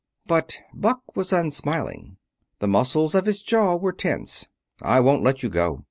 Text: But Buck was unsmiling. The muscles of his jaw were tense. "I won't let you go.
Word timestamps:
But 0.25 0.57
Buck 0.73 1.15
was 1.15 1.31
unsmiling. 1.31 2.17
The 2.57 2.67
muscles 2.67 3.13
of 3.13 3.27
his 3.27 3.43
jaw 3.43 3.75
were 3.75 3.93
tense. 3.93 4.47
"I 4.81 4.99
won't 4.99 5.21
let 5.21 5.43
you 5.43 5.49
go. 5.49 5.79